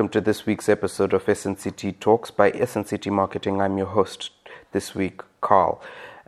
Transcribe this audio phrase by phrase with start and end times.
[0.00, 3.60] welcome to this week's episode of SNCT Talks by SNCT Marketing.
[3.60, 4.30] I'm your host
[4.72, 5.82] this week, Carl.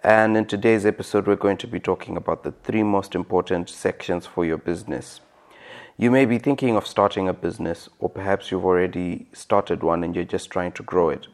[0.04, 4.26] And in today's episode, we're going to be talking about the three most important sections
[4.26, 5.22] for your business.
[5.96, 10.14] You may be thinking of starting a business, or perhaps you've already started one and
[10.14, 11.26] you're just trying to grow it.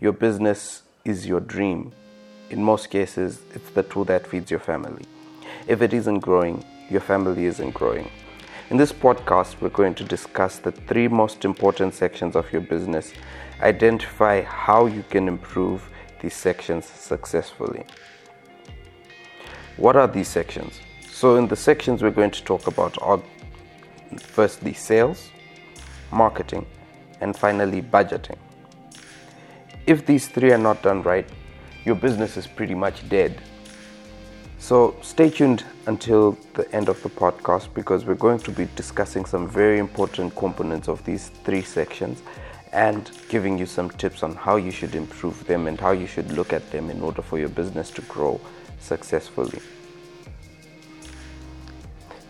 [0.00, 1.92] Your business is your dream.
[2.50, 5.04] In most cases, it's the tool that feeds your family.
[5.68, 8.10] If it isn't growing, your family isn't growing.
[8.70, 13.14] In this podcast, we're going to discuss the three most important sections of your business,
[13.62, 15.88] identify how you can improve
[16.20, 17.86] these sections successfully.
[19.78, 20.80] What are these sections?
[21.10, 23.22] So, in the sections we're going to talk about are
[24.20, 25.30] firstly sales,
[26.12, 26.66] marketing,
[27.22, 28.36] and finally budgeting.
[29.86, 31.26] If these three are not done right,
[31.86, 33.40] your business is pretty much dead
[34.58, 39.24] so stay tuned until the end of the podcast because we're going to be discussing
[39.24, 42.22] some very important components of these three sections
[42.72, 46.30] and giving you some tips on how you should improve them and how you should
[46.32, 48.40] look at them in order for your business to grow
[48.80, 49.60] successfully.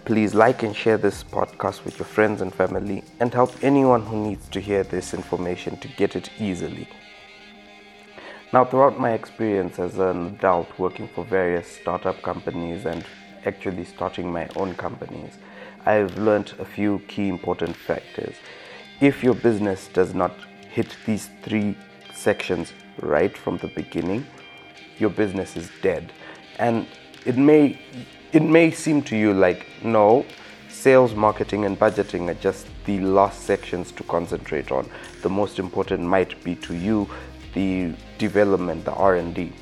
[0.05, 4.23] Please like and share this podcast with your friends and family and help anyone who
[4.23, 6.89] needs to hear this information to get it easily.
[8.51, 13.05] Now, throughout my experience as an adult working for various startup companies and
[13.45, 15.37] actually starting my own companies,
[15.85, 18.37] I've learned a few key important factors.
[19.03, 20.33] If your business does not
[20.71, 21.77] hit these three
[22.15, 24.27] sections right from the beginning,
[24.99, 26.11] your business is dead.
[26.59, 26.87] And
[27.27, 27.79] it may
[28.33, 30.25] it may seem to you like no,
[30.71, 34.89] sales, marketing and budgeting are just the last sections to concentrate on.
[35.23, 37.09] The most important might be to you
[37.59, 39.53] the development, the R&D.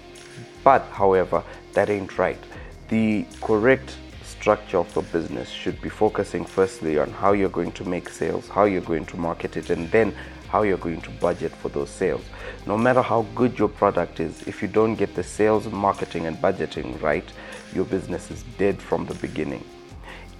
[0.62, 1.42] But however,
[1.72, 2.42] that ain't right.
[2.88, 7.84] The correct structure of a business should be focusing firstly on how you're going to
[7.84, 10.14] make sales, how you're going to market it, and then
[10.48, 12.24] how you're going to budget for those sales.
[12.66, 16.36] No matter how good your product is, if you don't get the sales, marketing, and
[16.36, 17.28] budgeting right,
[17.72, 19.64] your business is dead from the beginning.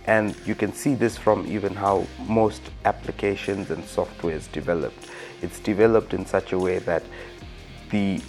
[0.07, 5.11] And you can see this from even how most applications and software is developed.
[5.43, 7.03] It's developed in such a way that
[7.91, 8.21] the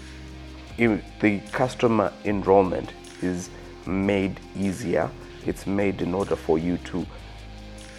[1.20, 3.50] the customer enrollment is
[3.88, 5.10] made easier.
[5.46, 7.06] It's made in order for you to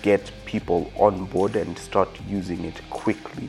[0.03, 3.49] get people on board and start using it quickly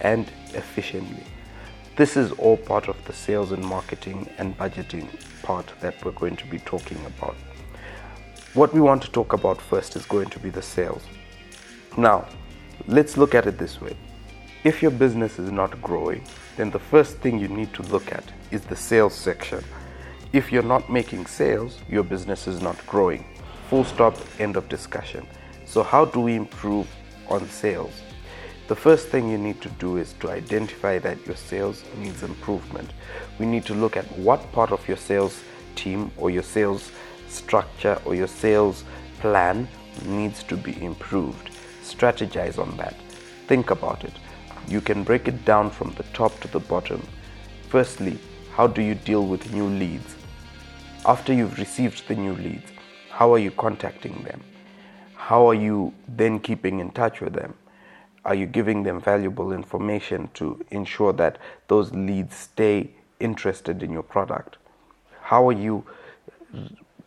[0.00, 1.22] and efficiently.
[1.96, 5.06] This is all part of the sales and marketing and budgeting
[5.42, 7.36] part that we're going to be talking about.
[8.54, 11.02] What we want to talk about first is going to be the sales.
[11.98, 12.26] Now,
[12.86, 13.94] let's look at it this way.
[14.64, 16.22] If your business is not growing,
[16.56, 19.64] then the first thing you need to look at is the sales section.
[20.32, 23.24] If you're not making sales, your business is not growing.
[23.68, 25.26] Full stop, end of discussion.
[25.64, 26.86] So, how do we improve
[27.28, 27.90] on sales?
[28.68, 32.92] The first thing you need to do is to identify that your sales needs improvement.
[33.40, 35.42] We need to look at what part of your sales
[35.74, 36.92] team or your sales
[37.26, 38.84] structure or your sales
[39.18, 39.66] plan
[40.04, 41.50] needs to be improved.
[41.82, 42.94] Strategize on that.
[43.48, 44.12] Think about it.
[44.68, 47.06] You can break it down from the top to the bottom.
[47.68, 48.18] Firstly,
[48.54, 50.14] how do you deal with new leads?
[51.04, 52.70] After you've received the new leads,
[53.10, 54.42] how are you contacting them?
[55.14, 57.54] How are you then keeping in touch with them?
[58.24, 64.02] Are you giving them valuable information to ensure that those leads stay interested in your
[64.02, 64.58] product?
[65.22, 65.84] How are you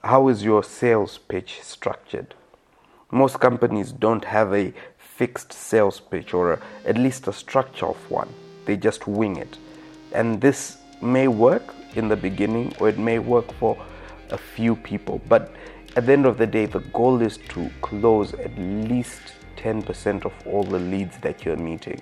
[0.03, 2.35] how is your sales pitch structured?
[3.11, 4.73] Most companies don't have a
[5.17, 8.27] fixed sales pitch or at least a structure of one.
[8.65, 9.57] They just wing it.
[10.13, 13.77] And this may work in the beginning or it may work for
[14.31, 15.21] a few people.
[15.29, 15.53] But
[15.95, 19.21] at the end of the day, the goal is to close at least
[19.57, 22.01] 10% of all the leads that you're meeting.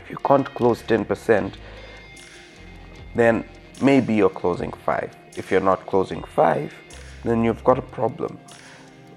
[0.00, 1.54] If you can't close 10%,
[3.14, 3.44] then
[3.82, 5.16] maybe you're closing 5.
[5.36, 6.72] If you're not closing 5,
[7.24, 8.38] then you've got a problem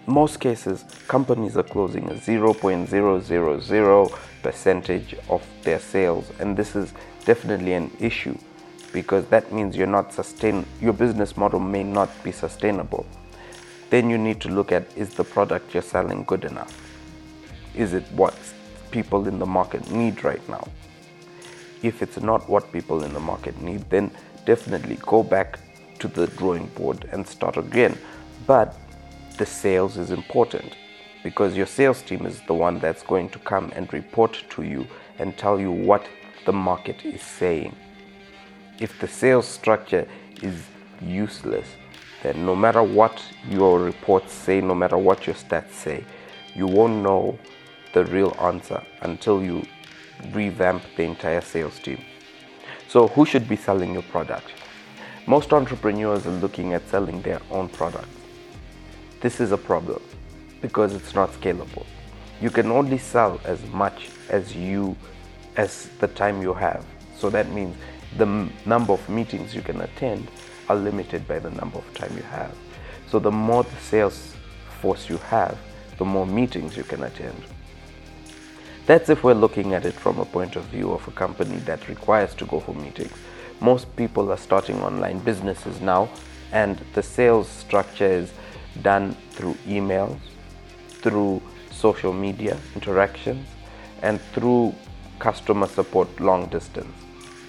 [0.07, 6.93] most cases, companies are closing a 0.000 percentage of their sales, and this is
[7.25, 8.37] definitely an issue
[8.91, 13.05] because that means you're not sustain your business model may not be sustainable.
[13.89, 16.75] Then you need to look at is the product you're selling good enough?
[17.75, 18.35] Is it what
[18.89, 20.67] people in the market need right now?
[21.83, 24.11] If it's not what people in the market need, then
[24.45, 25.59] definitely go back
[25.99, 27.97] to the drawing board and start again.
[28.47, 28.75] But
[29.37, 30.75] the sales is important
[31.23, 34.87] because your sales team is the one that's going to come and report to you
[35.19, 36.07] and tell you what
[36.45, 37.75] the market is saying.
[38.79, 40.07] If the sales structure
[40.41, 40.63] is
[41.01, 41.67] useless,
[42.23, 46.03] then no matter what your reports say, no matter what your stats say,
[46.55, 47.37] you won't know
[47.93, 49.65] the real answer until you
[50.33, 51.99] revamp the entire sales team.
[52.87, 54.51] So, who should be selling your product?
[55.27, 58.20] Most entrepreneurs are looking at selling their own products.
[59.21, 60.01] This is a problem
[60.61, 61.85] because it's not scalable.
[62.41, 64.95] You can only sell as much as you
[65.57, 66.83] as the time you have.
[67.17, 67.75] So that means
[68.17, 70.27] the m- number of meetings you can attend
[70.69, 72.55] are limited by the number of time you have.
[73.09, 74.33] So the more the sales
[74.81, 75.57] force you have,
[75.99, 77.43] the more meetings you can attend.
[78.87, 81.87] That's if we're looking at it from a point of view of a company that
[81.87, 83.13] requires to go for meetings.
[83.59, 86.09] Most people are starting online businesses now,
[86.51, 88.31] and the sales structure is
[88.81, 90.19] done through emails,
[91.01, 91.41] through
[91.71, 93.47] social media interactions,
[94.01, 94.73] and through
[95.19, 96.93] customer support long distance.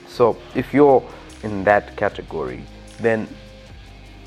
[0.08, 1.02] So, if you're
[1.42, 2.64] in that category,
[3.00, 3.26] then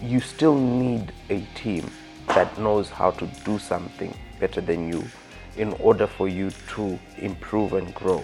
[0.02, 1.90] you still need a team
[2.28, 5.04] that knows how to do something better than you
[5.58, 8.24] in order for you to improve and grow.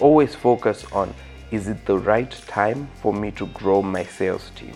[0.00, 1.14] Always focus on
[1.50, 4.74] is it the right time for me to grow my sales team?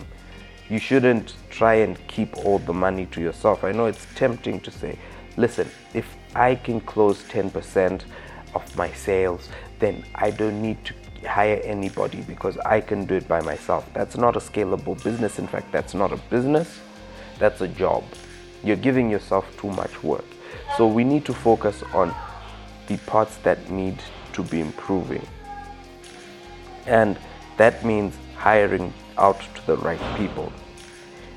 [0.73, 3.63] You shouldn't try and keep all the money to yourself.
[3.63, 4.97] I know it's tempting to say,
[5.37, 8.01] listen, if I can close 10%
[8.55, 10.95] of my sales, then I don't need to
[11.27, 13.87] hire anybody because I can do it by myself.
[13.93, 15.37] That's not a scalable business.
[15.37, 16.79] In fact, that's not a business,
[17.37, 18.03] that's a job.
[18.63, 20.25] You're giving yourself too much work.
[20.75, 22.15] So we need to focus on
[22.87, 23.99] the parts that need
[24.31, 25.27] to be improving.
[26.87, 27.19] And
[27.57, 30.51] that means hiring out to the right people.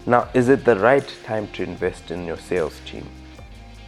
[0.08, 3.08] Now, is it the right time to invest in your sales team?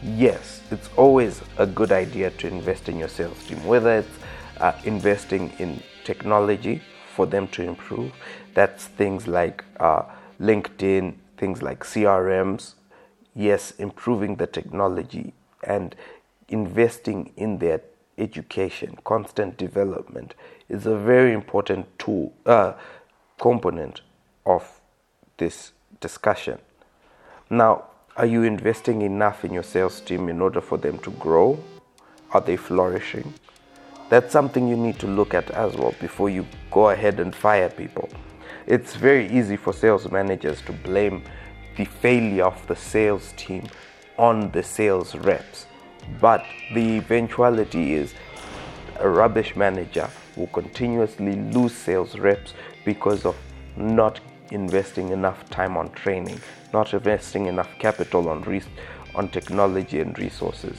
[0.03, 4.19] Yes, it's always a good idea to invest in your sales team, whether it's
[4.59, 6.83] uh, investing in technology
[7.15, 8.11] for them to improve.
[8.55, 10.03] That's things like uh,
[10.41, 12.75] LinkedIn, things like CRMs.
[13.37, 15.95] Yes, improving the technology and
[16.49, 17.81] investing in their
[18.17, 20.35] education, constant development
[20.69, 22.73] is a very important tool, uh,
[23.39, 24.01] component
[24.45, 24.81] of
[25.37, 25.71] this
[26.01, 26.59] discussion.
[27.51, 27.85] Now,
[28.17, 31.63] are you investing enough in your sales team in order for them to grow?
[32.33, 33.35] Are they flourishing?
[34.09, 37.69] That's something you need to look at as well before you go ahead and fire
[37.69, 38.09] people.
[38.67, 41.23] It's very easy for sales managers to blame
[41.77, 43.67] the failure of the sales team
[44.19, 45.67] on the sales reps.
[46.21, 46.45] But
[46.75, 48.15] the eventuality is
[48.99, 52.55] a rubbish manager will continuously lose sales reps
[52.85, 53.37] because of
[53.77, 56.41] not investing enough time on training,
[56.73, 58.67] not investing enough capital on res-
[59.15, 60.77] on technology and resources,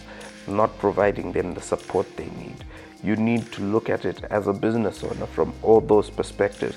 [0.48, 2.64] not providing them the support they need.
[3.04, 6.76] You need to look at it as a business owner from all those perspectives.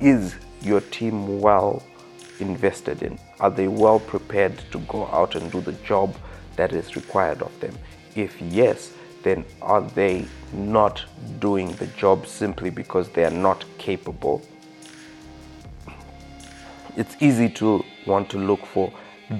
[0.00, 1.82] Is your team well
[2.38, 3.18] invested in?
[3.40, 6.14] Are they well prepared to go out and do the job
[6.56, 7.76] that is required of them?
[8.14, 8.92] If yes,
[9.22, 11.04] then are they not
[11.38, 14.42] doing the job simply because they are not capable?
[16.96, 18.92] It's easy to want to look for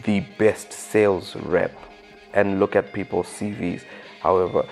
[0.05, 1.77] the best sales rep
[2.33, 3.83] and look at people's CVs.
[4.21, 4.67] However,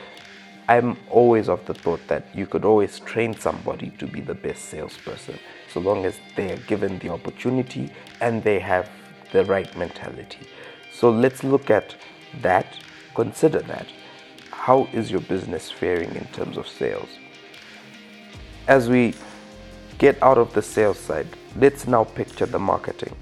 [0.69, 4.67] I'm always of the thought that you could always train somebody to be the best
[4.67, 5.39] salesperson
[5.73, 8.89] so long as they are given the opportunity and they have
[9.33, 10.47] the right mentality.
[10.93, 11.97] So let's look at
[12.43, 12.67] that,
[13.15, 13.87] consider that.
[14.51, 17.09] How is your business faring in terms of sales?
[18.67, 19.15] As we
[19.97, 23.15] get out of the sales side, let's now picture the marketing.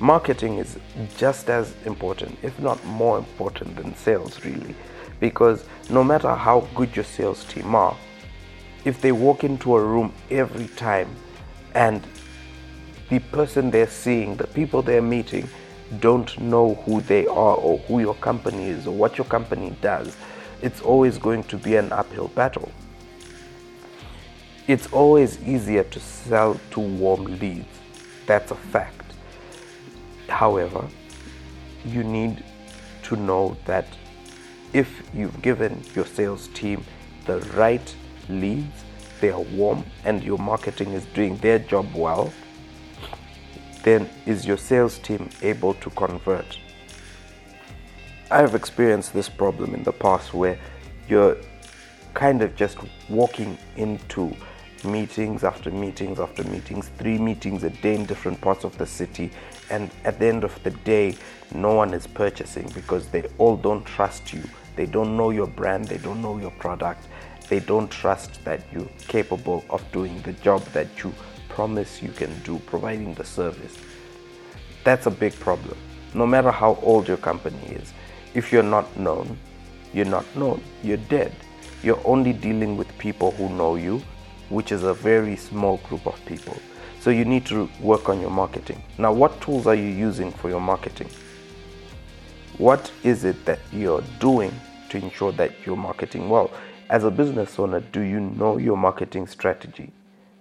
[0.00, 0.78] Marketing is
[1.16, 4.74] just as important, if not more important than sales, really,
[5.20, 7.96] because no matter how good your sales team are,
[8.84, 11.08] if they walk into a room every time
[11.74, 12.06] and
[13.08, 15.48] the person they're seeing, the people they're meeting,
[16.00, 20.16] don't know who they are or who your company is or what your company does,
[20.62, 22.70] it's always going to be an uphill battle.
[24.66, 27.66] It's always easier to sell to warm leads.
[28.24, 29.12] That's a fact.
[30.26, 30.88] However,
[31.84, 32.42] you need
[33.02, 33.86] to know that
[34.72, 36.82] if you've given your sales team
[37.26, 37.94] the right
[38.30, 38.84] leads,
[39.20, 42.32] they are warm, and your marketing is doing their job well,
[43.82, 46.58] then is your sales team able to convert?
[48.30, 50.58] I've experienced this problem in the past where
[51.06, 51.36] you're
[52.14, 52.78] kind of just
[53.10, 54.34] walking into
[54.84, 59.30] meetings after meetings after meetings, three meetings a day in different parts of the city,
[59.70, 61.16] and at the end of the day,
[61.54, 64.42] no one is purchasing because they all don't trust you.
[64.76, 67.06] They don't know your brand, they don't know your product,
[67.48, 71.12] they don't trust that you're capable of doing the job that you
[71.48, 73.76] promise you can do, providing the service.
[74.82, 75.76] That's a big problem.
[76.12, 77.92] No matter how old your company is,
[78.34, 79.38] if you're not known,
[79.92, 81.32] you're not known, you're dead.
[81.82, 84.02] You're only dealing with people who know you,
[84.48, 86.56] which is a very small group of people.
[87.00, 88.82] So you need to work on your marketing.
[88.98, 91.08] Now, what tools are you using for your marketing?
[92.58, 94.52] What is it that you're doing
[94.90, 96.50] to ensure that you're marketing well?
[96.88, 99.90] As a business owner, do you know your marketing strategy?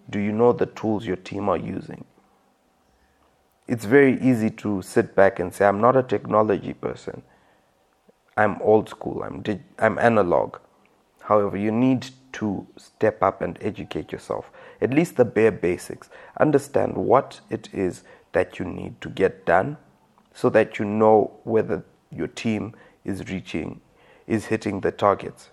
[0.10, 2.05] Do you know the tools your team are using?
[3.67, 7.24] It's very easy to sit back and say, I'm not a technology person.
[8.36, 9.24] I'm old school.
[9.24, 10.57] I'm, dig- I'm analog.
[11.22, 14.51] However, you need to step up and educate yourself.
[14.81, 16.09] At least the bare basics.
[16.39, 19.77] Understand what it is that you need to get done
[20.33, 22.75] so that you know whether your team
[23.05, 23.79] is reaching,
[24.27, 25.49] is hitting the targets.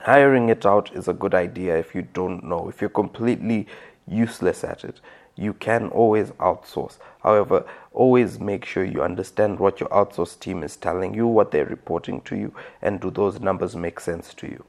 [0.00, 3.66] Hiring it out is a good idea if you don't know, if you're completely
[4.06, 5.00] useless at it.
[5.36, 6.98] You can always outsource.
[7.22, 11.64] However, always make sure you understand what your outsource team is telling you, what they're
[11.64, 12.52] reporting to you,
[12.82, 14.64] and do those numbers make sense to you.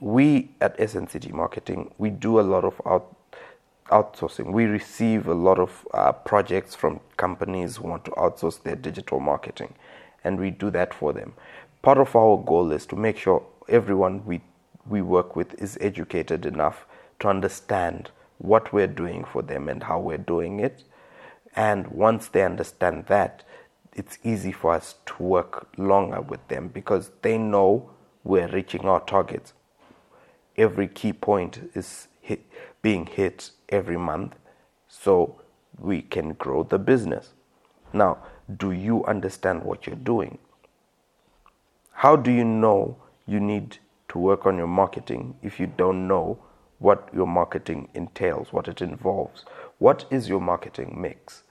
[0.00, 3.16] We at SNCT Marketing, we do a lot of out,
[3.88, 4.52] outsourcing.
[4.52, 9.20] We receive a lot of uh, projects from companies who want to outsource their digital
[9.20, 9.74] marketing,
[10.22, 11.32] and we do that for them.
[11.82, 14.40] Part of our goal is to make sure everyone we
[14.88, 16.86] we work with is educated enough
[17.20, 20.84] to understand what we're doing for them and how we're doing it.
[21.54, 23.42] And once they understand that,
[23.94, 27.90] it's easy for us to work longer with them because they know
[28.24, 29.54] we're reaching our targets.
[30.56, 32.46] Every key point is hit,
[32.82, 34.34] being hit every month
[34.88, 35.40] so
[35.78, 37.32] we can grow the business.
[37.92, 38.18] Now,
[38.56, 40.38] do you understand what you're doing?
[41.92, 42.96] How do you know
[43.26, 46.38] you need to work on your marketing if you don't know
[46.78, 49.44] what your marketing entails, what it involves?
[49.78, 51.42] What is your marketing mix?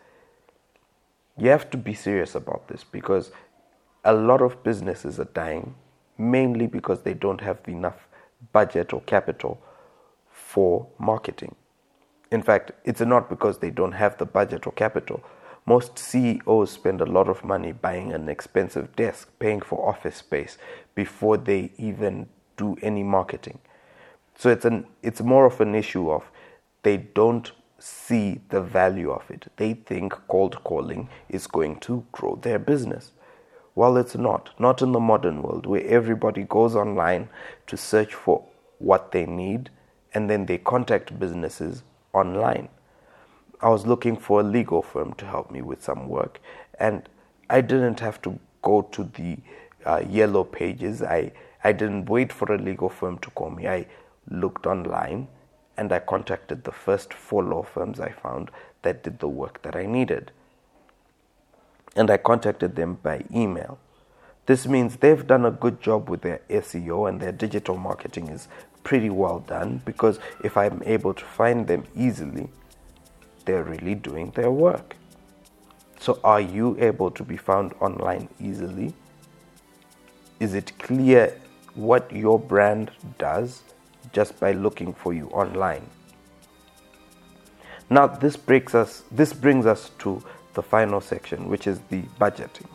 [1.37, 3.31] You have to be serious about this because
[4.03, 5.75] a lot of businesses are dying
[6.17, 8.04] mainly because they don't have enough
[8.51, 9.61] budget or capital
[10.29, 11.55] for marketing.
[12.31, 15.23] In fact, it's not because they don't have the budget or capital.
[15.65, 20.57] Most CEOs spend a lot of money buying an expensive desk, paying for office space
[20.93, 22.27] before they even
[22.57, 23.59] do any marketing.
[24.37, 26.29] So it's an it's more of an issue of
[26.83, 29.51] they don't see the value of it.
[29.57, 33.11] They think cold calling is going to grow their business.
[33.75, 34.51] Well, it's not.
[34.57, 37.27] Not in the modern world where everybody goes online
[37.67, 38.45] to search for
[38.79, 39.69] what they need
[40.13, 42.69] and then they contact businesses online.
[43.61, 46.39] I was looking for a legal firm to help me with some work,
[46.79, 47.07] and
[47.49, 49.37] I didn't have to go to the
[49.85, 51.01] uh, yellow pages.
[51.01, 51.31] I,
[51.63, 53.67] I didn't wait for a legal firm to call me.
[53.67, 53.87] I
[54.29, 55.27] looked online
[55.77, 58.51] and I contacted the first four law firms I found
[58.83, 60.31] that did the work that I needed.
[61.95, 63.79] And I contacted them by email.
[64.45, 68.47] This means they've done a good job with their SEO and their digital marketing is
[68.83, 72.49] pretty well done because if I'm able to find them easily,
[73.45, 74.95] they're really doing their work.
[75.99, 78.93] So, are you able to be found online easily?
[80.39, 81.39] Is it clear
[81.73, 83.63] what your brand does
[84.11, 85.89] just by looking for you online?
[87.89, 90.23] Now, this brings us this brings us to
[90.55, 92.67] the final section, which is the budgeting.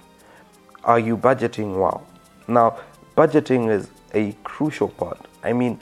[0.84, 2.06] Are you budgeting well?
[2.48, 2.78] Now,
[3.16, 5.26] budgeting is a crucial part.
[5.42, 5.80] I mean,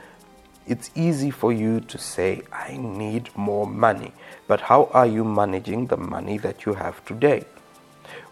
[0.66, 4.12] it's easy for you to say, I need more money.
[4.46, 7.44] But how are you managing the money that you have today?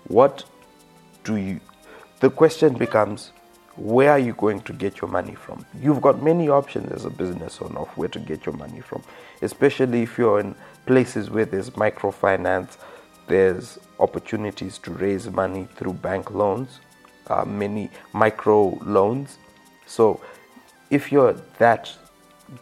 [0.08, 0.44] What
[1.24, 1.60] do you.
[2.20, 3.32] The question becomes,
[3.76, 5.66] where are you going to get your money from?
[5.80, 9.02] You've got many options as a business owner of where to get your money from,
[9.42, 10.54] especially if you're in
[10.86, 12.76] places where there's microfinance,
[13.26, 16.80] there's opportunities to raise money through bank loans,
[17.28, 19.38] uh, many micro loans.
[19.86, 20.20] So,
[20.90, 21.92] if you're that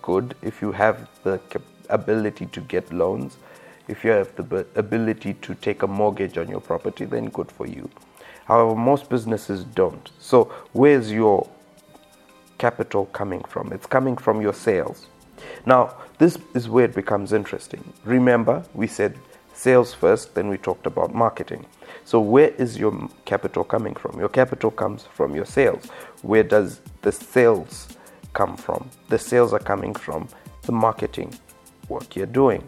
[0.02, 1.40] good if you have the
[1.90, 3.37] ability to get loans.
[3.88, 7.66] If you have the ability to take a mortgage on your property, then good for
[7.66, 7.90] you.
[8.47, 10.11] However, most businesses don't.
[10.18, 11.49] So, where's your
[12.59, 13.73] capital coming from?
[13.73, 15.06] It's coming from your sales.
[15.66, 17.92] Now, this is where it becomes interesting.
[18.04, 19.18] Remember, we said
[19.54, 21.64] sales first, then we talked about marketing.
[22.04, 24.18] So, where is your capital coming from?
[24.18, 25.87] Your capital comes from your sales.
[26.23, 27.88] Where does the sales
[28.34, 28.90] come from.
[29.08, 30.28] The sales are coming from
[30.62, 31.32] the marketing
[31.88, 32.62] work you're doing.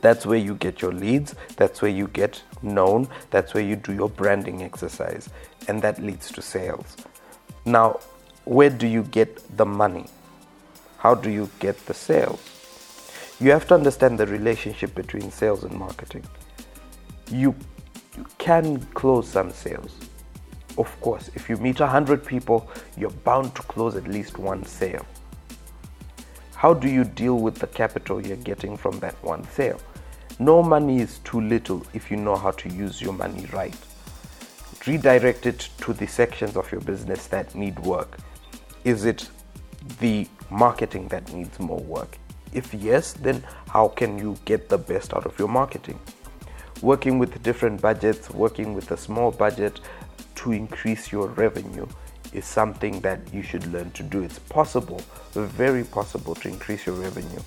[0.00, 3.92] That's where you get your leads, that's where you get known, that's where you do
[3.92, 5.28] your branding exercise,
[5.68, 6.96] and that leads to sales.
[7.66, 8.00] Now,
[8.44, 10.06] where do you get the money?
[10.96, 12.59] How do you get the sales?
[13.40, 16.24] You have to understand the relationship between sales and marketing.
[17.30, 17.54] You,
[18.14, 19.94] you can close some sales,
[20.76, 25.06] Of course, if you meet 100 people, you're bound to close at least one sale.
[26.54, 29.80] How do you deal with the capital you're getting from that one sale?
[30.38, 33.76] No money is too little if you know how to use your money right.
[34.86, 38.18] Redirect it to the sections of your business that need work.
[38.84, 39.28] Is it
[39.98, 42.19] the marketing that needs more work?
[42.52, 45.98] If yes, then how can you get the best out of your marketing?
[46.82, 49.80] Working with different budgets, working with a small budget
[50.36, 51.86] to increase your revenue
[52.32, 54.22] is something that you should learn to do.
[54.22, 55.00] It's possible,
[55.34, 57.40] very possible to increase your revenue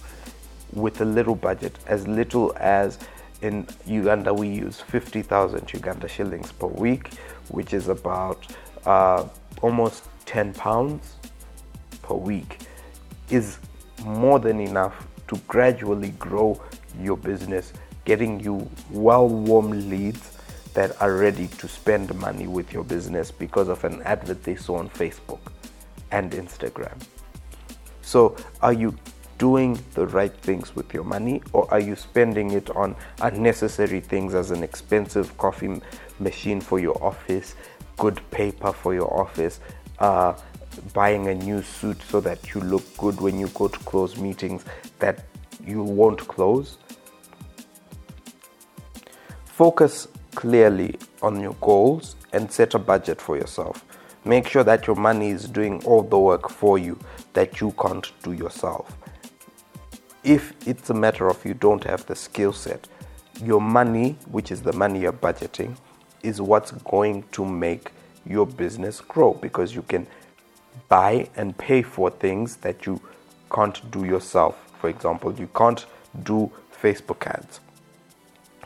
[0.73, 2.99] with a little budget, as little as
[3.41, 7.09] in Uganda we use 50,000 Uganda shillings per week,
[7.49, 8.45] which is about
[8.85, 9.27] uh,
[9.61, 11.15] almost 10 pounds
[12.01, 12.59] per week,
[13.29, 13.57] is
[14.03, 16.61] more than enough to gradually grow
[16.99, 17.73] your business,
[18.05, 20.37] getting you well warm leads
[20.73, 24.77] that are ready to spend money with your business because of an advert they saw
[24.77, 25.39] on Facebook
[26.11, 26.99] and Instagram.
[28.01, 28.95] So, are you
[29.37, 34.33] doing the right things with your money or are you spending it on unnecessary things
[34.35, 35.81] as an expensive coffee
[36.19, 37.55] machine for your office,
[37.97, 39.59] good paper for your office,
[39.99, 40.33] uh,
[40.93, 44.63] buying a new suit so that you look good when you go to close meetings
[44.99, 45.25] that
[45.65, 46.77] you won't close?
[49.45, 53.85] Focus clearly on your goals and set a budget for yourself.
[54.25, 56.97] Make sure that your money is doing all the work for you
[57.33, 58.97] that you can't do yourself.
[60.23, 62.87] If it's a matter of you don't have the skill set,
[63.43, 65.75] your money, which is the money you're budgeting,
[66.23, 67.91] is what's going to make
[68.25, 70.07] your business grow because you can
[70.89, 73.01] buy and pay for things that you
[73.53, 74.57] can't do yourself.
[74.79, 75.85] For example, you can't
[76.23, 77.59] do Facebook ads.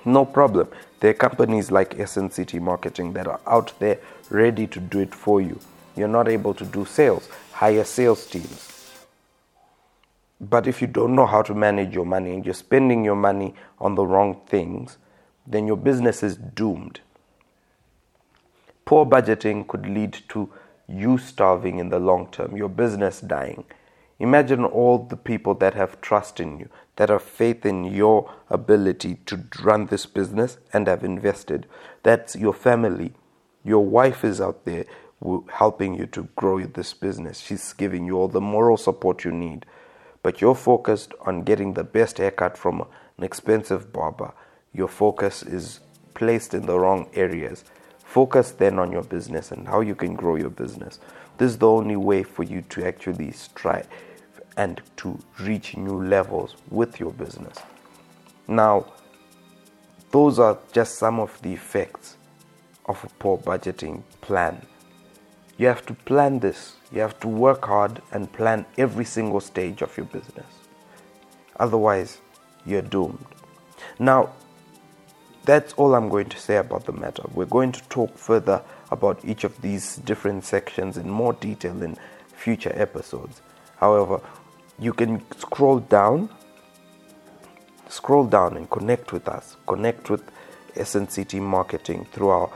[0.05, 0.69] No problem.
[0.99, 5.41] There are companies like SNCT Marketing that are out there ready to do it for
[5.41, 5.59] you.
[5.95, 8.73] You're not able to do sales, hire sales teams.
[10.39, 13.55] But if you don't know how to manage your money and you're spending your money
[13.79, 14.97] on the wrong things,
[15.45, 16.99] then your business is doomed.
[18.85, 20.49] Poor budgeting could lead to
[20.87, 23.65] you starving in the long term, your business dying.
[24.19, 29.15] Imagine all the people that have trust in you, that have faith in your ability
[29.27, 31.67] to run this business and have invested.
[32.03, 33.13] That's your family.
[33.63, 34.85] Your wife is out there
[35.53, 37.39] helping you to grow this business.
[37.39, 39.65] She's giving you all the moral support you need.
[40.23, 42.81] But you're focused on getting the best haircut from
[43.17, 44.33] an expensive barber.
[44.73, 45.79] Your focus is
[46.13, 47.63] placed in the wrong areas.
[48.07, 50.99] Focus then on your business and how you can grow your business.
[51.37, 53.85] This is the only way for you to actually strive
[54.55, 57.57] and to reach new levels with your business.
[58.47, 58.85] Now,
[60.11, 62.15] those are just some of the effects
[62.85, 64.65] of a poor budgeting plan.
[65.57, 69.81] You have to plan this, you have to work hard and plan every single stage
[69.81, 70.47] of your business.
[71.59, 72.19] Otherwise,
[72.65, 73.25] you're doomed.
[73.99, 74.31] Now,
[75.47, 77.23] that's all I'm going to say about the matter.
[77.33, 81.97] We're going to talk further about each of these different sections in more detail in
[82.35, 83.41] future episodes.
[83.77, 84.19] However,
[84.77, 86.29] you can scroll down
[87.89, 89.55] scroll down and connect with us.
[89.65, 90.21] Connect with
[90.75, 92.49] SNCT marketing through our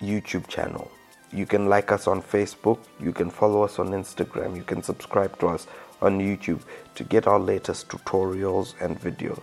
[0.00, 0.88] YouTube channel.
[1.32, 2.78] You can like us on Facebook.
[3.00, 4.56] You can follow us on Instagram.
[4.56, 5.66] You can subscribe to us
[6.00, 6.60] on YouTube
[6.94, 9.42] to get our latest tutorials and videos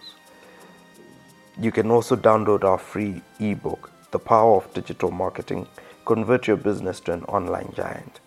[1.60, 5.68] you can also download our free ebook the power of digital marketing
[6.06, 8.20] convert your business to an online giant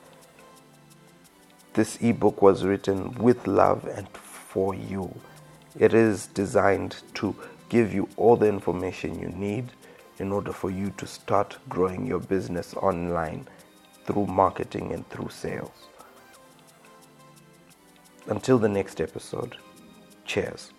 [1.73, 4.09] this ebook was written with love and
[4.51, 5.15] for you.
[5.79, 7.37] It is designed to
[7.69, 9.71] give you all the information you need
[10.19, 13.47] in order for you to start growing your business online
[14.05, 15.87] through marketing and through sales.
[18.27, 19.57] Until the next episode,
[20.25, 20.73] cheers.